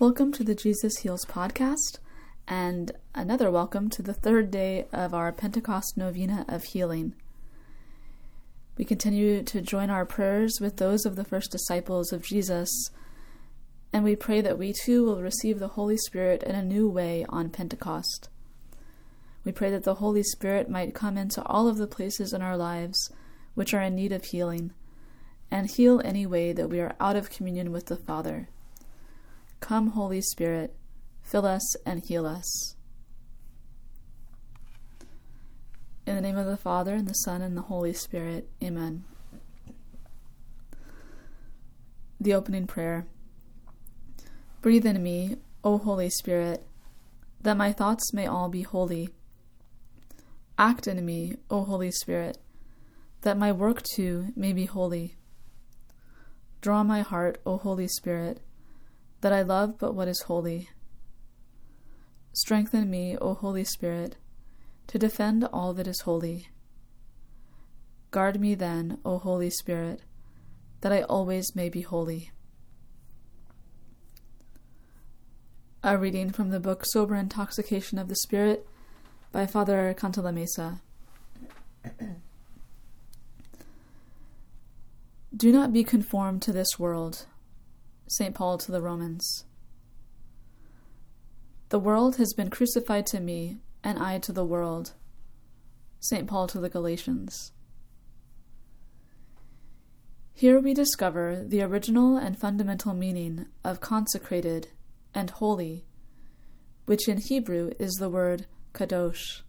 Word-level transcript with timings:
Welcome 0.00 0.32
to 0.32 0.42
the 0.42 0.56
Jesus 0.56 0.96
Heals 0.98 1.24
podcast, 1.24 2.00
and 2.48 2.90
another 3.14 3.48
welcome 3.48 3.88
to 3.90 4.02
the 4.02 4.12
third 4.12 4.50
day 4.50 4.86
of 4.92 5.14
our 5.14 5.30
Pentecost 5.30 5.96
Novena 5.96 6.44
of 6.48 6.64
Healing. 6.64 7.14
We 8.76 8.84
continue 8.84 9.44
to 9.44 9.60
join 9.60 9.90
our 9.90 10.04
prayers 10.04 10.58
with 10.60 10.78
those 10.78 11.06
of 11.06 11.14
the 11.14 11.24
first 11.24 11.52
disciples 11.52 12.12
of 12.12 12.24
Jesus, 12.24 12.90
and 13.92 14.02
we 14.02 14.16
pray 14.16 14.40
that 14.40 14.58
we 14.58 14.72
too 14.72 15.04
will 15.04 15.22
receive 15.22 15.60
the 15.60 15.68
Holy 15.68 15.96
Spirit 15.96 16.42
in 16.42 16.56
a 16.56 16.64
new 16.64 16.88
way 16.88 17.24
on 17.28 17.50
Pentecost. 17.50 18.28
We 19.44 19.52
pray 19.52 19.70
that 19.70 19.84
the 19.84 19.94
Holy 19.94 20.24
Spirit 20.24 20.68
might 20.68 20.92
come 20.92 21.16
into 21.16 21.40
all 21.44 21.68
of 21.68 21.76
the 21.76 21.86
places 21.86 22.32
in 22.32 22.42
our 22.42 22.56
lives 22.56 23.12
which 23.54 23.72
are 23.72 23.82
in 23.82 23.94
need 23.94 24.10
of 24.10 24.24
healing, 24.24 24.72
and 25.52 25.70
heal 25.70 26.02
any 26.04 26.26
way 26.26 26.52
that 26.52 26.68
we 26.68 26.80
are 26.80 26.96
out 26.98 27.14
of 27.14 27.30
communion 27.30 27.70
with 27.70 27.86
the 27.86 27.96
Father. 27.96 28.48
Come, 29.60 29.88
Holy 29.88 30.20
Spirit, 30.20 30.74
fill 31.22 31.46
us 31.46 31.76
and 31.86 32.04
heal 32.04 32.26
us. 32.26 32.76
In 36.06 36.14
the 36.16 36.20
name 36.20 36.36
of 36.36 36.46
the 36.46 36.56
Father, 36.56 36.94
and 36.94 37.08
the 37.08 37.14
Son, 37.14 37.40
and 37.40 37.56
the 37.56 37.62
Holy 37.62 37.94
Spirit. 37.94 38.48
Amen. 38.62 39.04
The 42.20 42.34
opening 42.34 42.66
prayer 42.66 43.06
Breathe 44.60 44.86
in 44.86 45.02
me, 45.02 45.36
O 45.62 45.76
Holy 45.76 46.08
Spirit, 46.08 46.66
that 47.42 47.56
my 47.56 47.72
thoughts 47.72 48.14
may 48.14 48.26
all 48.26 48.48
be 48.48 48.62
holy. 48.62 49.10
Act 50.58 50.86
in 50.86 51.04
me, 51.04 51.36
O 51.50 51.64
Holy 51.64 51.90
Spirit, 51.90 52.38
that 53.22 53.36
my 53.36 53.52
work 53.52 53.82
too 53.82 54.32
may 54.34 54.54
be 54.54 54.64
holy. 54.64 55.16
Draw 56.62 56.82
my 56.82 57.02
heart, 57.02 57.42
O 57.44 57.58
Holy 57.58 57.88
Spirit 57.88 58.40
that 59.24 59.32
I 59.32 59.40
love 59.40 59.78
but 59.78 59.94
what 59.94 60.06
is 60.06 60.20
holy. 60.26 60.68
Strengthen 62.34 62.90
me, 62.90 63.16
O 63.16 63.32
Holy 63.32 63.64
Spirit, 63.64 64.18
to 64.88 64.98
defend 64.98 65.48
all 65.50 65.72
that 65.72 65.86
is 65.86 66.00
holy. 66.00 66.48
Guard 68.10 68.38
me 68.38 68.54
then, 68.54 68.98
O 69.02 69.16
Holy 69.16 69.48
Spirit, 69.48 70.02
that 70.82 70.92
I 70.92 71.00
always 71.04 71.56
may 71.56 71.70
be 71.70 71.80
holy. 71.80 72.32
A 75.82 75.96
reading 75.96 76.30
from 76.30 76.50
the 76.50 76.60
book 76.60 76.84
Sober 76.84 77.14
Intoxication 77.14 77.98
of 77.98 78.08
the 78.08 78.16
Spirit 78.16 78.68
by 79.32 79.46
Father 79.46 79.96
Cantalamessa. 79.96 80.80
Do 85.34 85.50
not 85.50 85.72
be 85.72 85.82
conformed 85.82 86.42
to 86.42 86.52
this 86.52 86.78
world 86.78 87.24
St. 88.06 88.34
Paul 88.34 88.58
to 88.58 88.72
the 88.72 88.82
Romans. 88.82 89.44
The 91.70 91.78
world 91.78 92.16
has 92.16 92.34
been 92.34 92.50
crucified 92.50 93.06
to 93.06 93.20
me, 93.20 93.58
and 93.82 93.98
I 93.98 94.18
to 94.20 94.32
the 94.32 94.44
world. 94.44 94.92
St. 96.00 96.26
Paul 96.26 96.46
to 96.48 96.60
the 96.60 96.68
Galatians. 96.68 97.52
Here 100.34 100.60
we 100.60 100.74
discover 100.74 101.44
the 101.46 101.62
original 101.62 102.16
and 102.16 102.38
fundamental 102.38 102.92
meaning 102.92 103.46
of 103.62 103.80
consecrated 103.80 104.68
and 105.14 105.30
holy, 105.30 105.86
which 106.86 107.08
in 107.08 107.18
Hebrew 107.18 107.70
is 107.78 107.94
the 107.94 108.10
word 108.10 108.46
kadosh. 108.74 109.42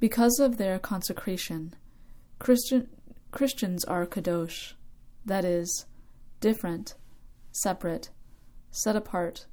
Because 0.00 0.40
of 0.40 0.56
their 0.56 0.78
consecration, 0.78 1.74
Christian, 2.38 2.88
Christians 3.30 3.84
are 3.84 4.06
kadosh, 4.06 4.72
that 5.26 5.44
is, 5.44 5.84
different, 6.40 6.94
separate, 7.52 8.10
set 8.70 8.96
apart. 8.96 9.46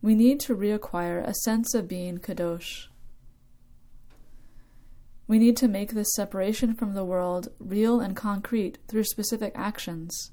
We 0.00 0.14
need 0.14 0.40
to 0.40 0.56
reacquire 0.56 1.26
a 1.26 1.34
sense 1.34 1.74
of 1.74 1.88
being 1.88 2.18
kadosh. 2.18 2.86
We 5.26 5.38
need 5.38 5.56
to 5.58 5.68
make 5.68 5.92
this 5.92 6.14
separation 6.14 6.74
from 6.74 6.94
the 6.94 7.04
world 7.04 7.48
real 7.58 8.00
and 8.00 8.16
concrete 8.16 8.78
through 8.88 9.04
specific 9.04 9.52
actions. 9.54 10.32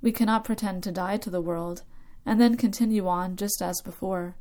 We 0.00 0.12
cannot 0.12 0.44
pretend 0.44 0.84
to 0.84 0.92
die 0.92 1.16
to 1.16 1.30
the 1.30 1.40
world 1.40 1.82
and 2.24 2.40
then 2.40 2.56
continue 2.56 3.08
on 3.08 3.36
just 3.36 3.60
as 3.60 3.80
before, 3.82 4.36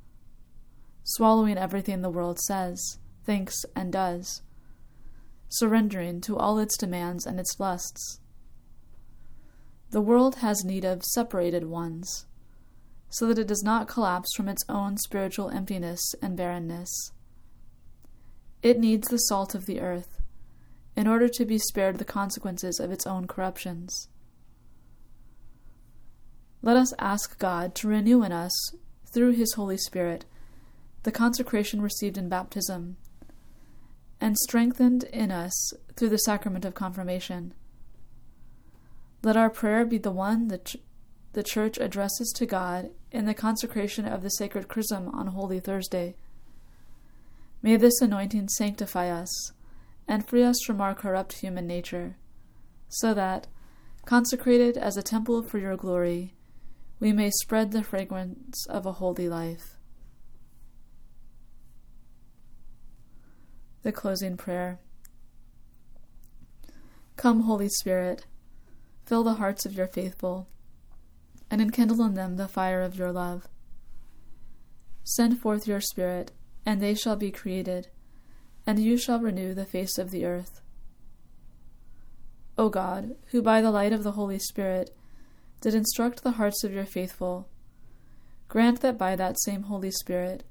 swallowing 1.04 1.58
everything 1.58 2.02
the 2.02 2.10
world 2.10 2.40
says, 2.40 3.00
thinks, 3.24 3.64
and 3.76 3.92
does, 3.92 4.44
surrendering 5.50 6.22
to 6.22 6.38
all 6.38 6.60
its 6.60 6.78
demands 6.78 7.26
and 7.26 7.40
its 7.40 7.60
lusts. 7.60 8.20
The 9.92 10.02
world 10.02 10.36
has 10.38 10.64
need 10.64 10.84
of 10.84 11.04
separated 11.04 11.66
ones, 11.66 12.26
so 13.10 13.28
that 13.28 13.40
it 13.40 13.48
does 13.48 13.64
not 13.64 13.88
collapse 13.88 14.34
from 14.36 14.50
its 14.50 14.66
own 14.68 14.98
spiritual 14.98 15.50
emptiness 15.50 16.16
and 16.22 16.36
barrenness. 16.36 17.12
It 18.62 18.80
needs 18.80 19.08
the 19.08 19.18
salt 19.18 19.56
of 19.56 19.68
the 19.68 19.80
earth 19.80 20.22
in 20.96 21.08
order 21.08 21.28
to 21.28 21.46
be 21.46 21.58
spared 21.58 21.98
the 21.98 22.06
consequences 22.06 22.80
of 22.80 22.92
its 22.92 23.06
own 23.06 23.28
corruptions. 23.28 24.10
Let 26.62 26.78
us 26.78 26.94
ask 26.98 27.38
God 27.38 27.76
to 27.76 27.88
renew 27.88 28.24
in 28.24 28.32
us, 28.32 28.52
through 29.14 29.32
His 29.32 29.54
Holy 29.54 29.78
Spirit, 29.78 30.26
the 31.04 31.12
consecration 31.12 31.82
received 31.82 32.18
in 32.18 32.28
baptism, 32.28 32.98
and 34.20 34.38
strengthened 34.38 35.04
in 35.06 35.32
us 35.32 35.74
through 35.96 36.10
the 36.10 36.18
sacrament 36.18 36.66
of 36.66 36.74
confirmation 36.74 37.54
let 39.26 39.36
our 39.36 39.50
prayer 39.50 39.86
be 39.86 39.98
the 39.98 40.12
one 40.12 40.50
that 40.50 40.66
ch- 40.66 40.78
the 41.34 41.42
Church 41.42 41.80
addresses 41.80 42.32
to 42.36 42.46
God 42.46 42.92
in 43.12 43.26
the 43.26 43.34
consecration 43.34 44.06
of 44.06 44.22
the 44.22 44.30
sacred 44.30 44.68
chrism 44.68 45.10
on 45.10 45.28
Holy 45.28 45.60
Thursday. 45.60 46.16
May 47.64 47.76
this 47.76 48.00
anointing 48.02 48.50
sanctify 48.50 49.10
us 49.10 49.52
and 50.08 50.28
free 50.28 50.44
us 50.44 50.62
from 50.64 50.80
our 50.80 50.94
corrupt 50.94 51.40
human 51.40 51.66
nature, 51.66 52.18
so 52.88 53.16
that, 53.16 53.48
consecrated 54.06 54.78
as 54.78 54.96
a 54.96 55.02
temple 55.02 55.42
for 55.42 55.58
your 55.58 55.76
glory, 55.76 56.36
we 57.00 57.12
may 57.12 57.32
spread 57.32 57.72
the 57.72 57.82
fragrance 57.82 58.68
of 58.68 58.86
a 58.86 58.92
holy 58.92 59.28
life. 59.28 59.76
The 63.82 63.92
closing 63.92 64.38
prayer. 64.38 64.78
Come, 67.16 67.42
Holy 67.42 67.70
Spirit 67.70 68.28
Fill 69.06 69.24
the 69.24 69.36
hearts 69.36 69.66
of 69.66 69.74
your 69.74 69.88
faithful, 69.88 70.48
and 71.52 71.62
enkindle 71.62 72.04
in 72.04 72.16
them 72.16 72.38
the 72.38 72.48
fire 72.48 72.82
of 72.82 72.98
your 72.98 73.12
love. 73.12 73.48
Send 75.04 75.40
forth 75.40 75.68
your 75.68 75.82
Spirit, 75.82 76.32
and 76.66 76.82
they 76.82 76.96
shall 76.96 77.16
be 77.16 77.32
created, 77.32 77.90
and 78.66 78.80
you 78.80 78.98
shall 78.98 79.20
renew 79.20 79.54
the 79.54 79.66
face 79.66 79.98
of 79.98 80.10
the 80.10 80.26
earth. 80.26 80.62
O 82.58 82.70
God, 82.70 83.16
who 83.28 83.42
by 83.42 83.62
the 83.62 83.72
light 83.72 83.94
of 83.94 84.04
the 84.04 84.14
Holy 84.14 84.40
Spirit 84.40 84.96
did 85.62 85.76
instruct 85.76 86.24
the 86.24 86.32
hearts 86.32 86.64
of 86.64 86.74
your 86.74 86.86
faithful, 86.86 87.48
grant 88.48 88.82
that 88.82 88.98
by 88.98 89.16
that 89.16 89.40
same 89.40 89.64
Holy 89.64 89.92
Spirit 89.92 90.44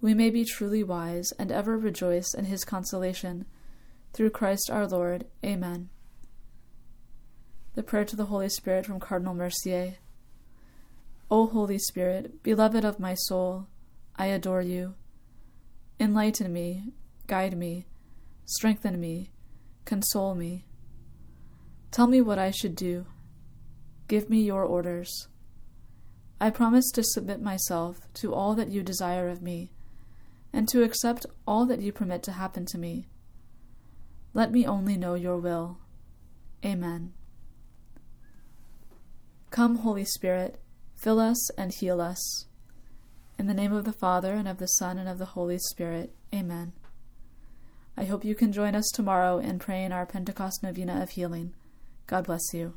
we 0.00 0.14
may 0.14 0.30
be 0.30 0.44
truly 0.44 0.82
wise 0.82 1.30
and 1.38 1.52
ever 1.52 1.76
rejoice 1.76 2.32
in 2.32 2.46
his 2.46 2.64
consolation. 2.64 3.44
Through 4.12 4.30
Christ 4.30 4.70
our 4.70 4.86
Lord. 4.86 5.26
Amen. 5.44 5.90
The 7.74 7.84
prayer 7.84 8.04
to 8.04 8.16
the 8.16 8.24
Holy 8.24 8.48
Spirit 8.48 8.84
from 8.84 8.98
Cardinal 8.98 9.32
Mercier. 9.32 9.94
O 11.30 11.46
Holy 11.46 11.78
Spirit, 11.78 12.42
beloved 12.42 12.84
of 12.84 12.98
my 12.98 13.14
soul, 13.14 13.68
I 14.16 14.26
adore 14.26 14.60
you. 14.60 14.94
Enlighten 16.00 16.52
me, 16.52 16.92
guide 17.28 17.56
me, 17.56 17.86
strengthen 18.44 18.98
me, 18.98 19.30
console 19.84 20.34
me. 20.34 20.64
Tell 21.92 22.08
me 22.08 22.20
what 22.20 22.40
I 22.40 22.50
should 22.50 22.74
do. 22.74 23.06
Give 24.08 24.28
me 24.28 24.42
your 24.42 24.64
orders. 24.64 25.28
I 26.40 26.50
promise 26.50 26.90
to 26.92 27.04
submit 27.04 27.40
myself 27.40 28.00
to 28.14 28.34
all 28.34 28.56
that 28.56 28.70
you 28.70 28.82
desire 28.82 29.28
of 29.28 29.42
me, 29.42 29.70
and 30.52 30.68
to 30.70 30.82
accept 30.82 31.24
all 31.46 31.66
that 31.66 31.80
you 31.80 31.92
permit 31.92 32.24
to 32.24 32.32
happen 32.32 32.66
to 32.66 32.78
me. 32.78 33.06
Let 34.34 34.50
me 34.50 34.66
only 34.66 34.96
know 34.96 35.14
your 35.14 35.38
will. 35.38 35.78
Amen. 36.64 37.12
Come, 39.50 39.78
Holy 39.78 40.04
Spirit, 40.04 40.60
fill 40.94 41.18
us 41.18 41.50
and 41.58 41.72
heal 41.72 42.00
us. 42.00 42.46
In 43.36 43.48
the 43.48 43.54
name 43.54 43.72
of 43.72 43.84
the 43.84 43.92
Father, 43.92 44.34
and 44.34 44.46
of 44.46 44.58
the 44.58 44.66
Son, 44.66 44.96
and 44.96 45.08
of 45.08 45.18
the 45.18 45.24
Holy 45.24 45.58
Spirit. 45.58 46.14
Amen. 46.32 46.72
I 47.96 48.04
hope 48.04 48.24
you 48.24 48.36
can 48.36 48.52
join 48.52 48.76
us 48.76 48.88
tomorrow 48.94 49.38
in 49.38 49.58
praying 49.58 49.90
our 49.90 50.06
Pentecost 50.06 50.62
Novena 50.62 51.02
of 51.02 51.10
Healing. 51.10 51.54
God 52.06 52.26
bless 52.26 52.54
you. 52.54 52.74